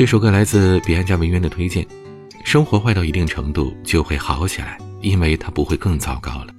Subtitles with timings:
[0.00, 1.86] 这首歌来自彼岸家文渊的推荐。
[2.42, 6.54] 生活坏到一定程度就会好起来，因为它不会更糟糕了。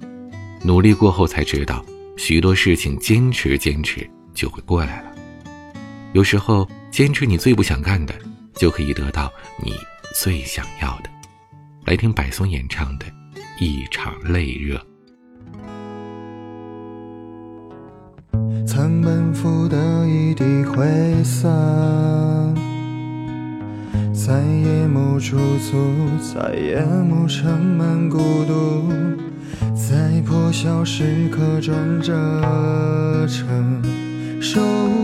[0.62, 1.84] 努力过后才知道，
[2.16, 5.10] 许多事情坚持坚持就会过来了。
[6.12, 8.14] 有时候坚持你最不想干的，
[8.54, 9.28] 就可以得到
[9.60, 9.72] 你
[10.14, 11.10] 最想要的。
[11.84, 13.06] 来听百松演唱的
[13.58, 14.80] 《一场泪热》。
[18.64, 20.86] 曾奔赴的一地挥
[21.24, 22.61] 散。
[24.24, 28.88] 在夜幕驻足，在夜幕盛满孤独，
[29.74, 32.12] 在破晓时刻转折
[33.26, 33.82] 成
[34.40, 34.62] 柔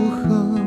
[0.09, 0.57] 和。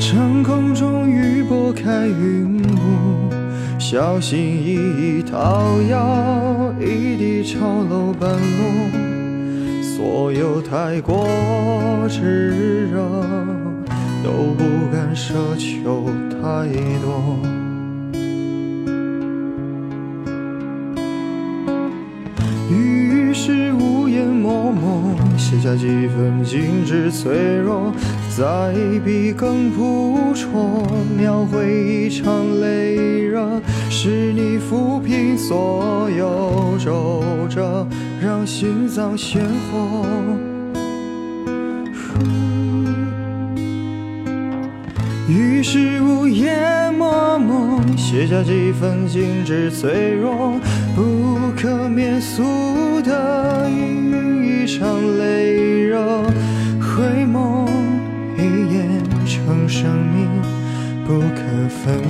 [0.00, 3.30] 长空中雨拨开云雾，
[3.78, 7.58] 小心翼翼讨要，一地潮
[7.90, 9.11] 楼半落。
[9.94, 11.28] 所有太过
[12.08, 13.02] 炙热，
[14.24, 16.66] 都不敢奢求太
[17.02, 17.38] 多。
[22.70, 27.92] 于是无言默默写下几分精致脆弱，
[28.36, 30.48] 在笔耕铺辍，
[31.18, 32.94] 描绘一场泪
[33.26, 37.86] 热，是你抚平所有皱褶。
[38.22, 40.06] 让心脏鲜活，
[45.28, 46.54] 于是午夜
[46.96, 50.54] 默默写下几分精致脆弱，
[50.94, 52.42] 不可免俗
[53.02, 56.22] 的一场泪热，
[61.04, 62.00] 不可分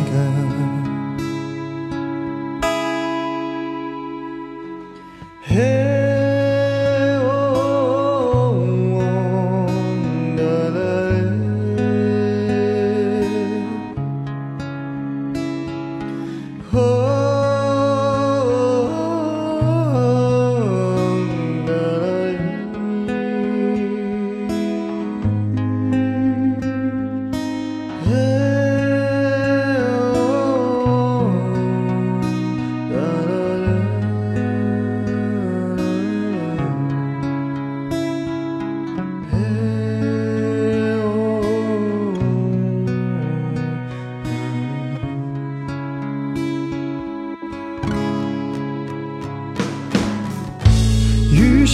[5.48, 5.91] 割。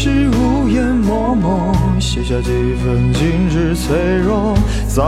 [0.01, 5.03] 是无言默默写下几分精致脆弱，在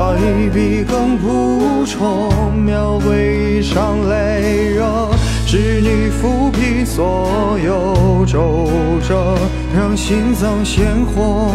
[0.53, 5.09] 笔耕铺辍，描绘一场泪热，
[5.47, 8.67] 是你抚平所有皱
[9.07, 9.39] 褶，
[9.73, 11.53] 让心脏鲜活。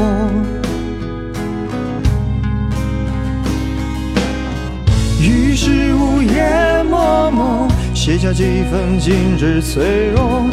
[5.19, 10.45] 于是无言默默写下几分精致脆弱，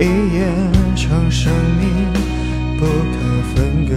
[0.00, 1.84] 一眼成生命
[2.78, 3.20] 不可
[3.52, 3.92] 分割。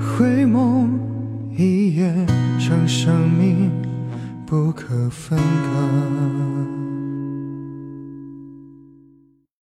[0.00, 0.88] 回眸
[1.54, 2.26] 一眼
[2.58, 3.70] 成生命
[4.46, 7.07] 不可分割。